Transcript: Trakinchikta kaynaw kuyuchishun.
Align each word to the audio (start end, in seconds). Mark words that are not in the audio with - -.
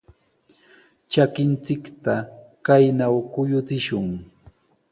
Trakinchikta 1.09 2.13
kaynaw 2.65 3.15
kuyuchishun. 3.31 4.07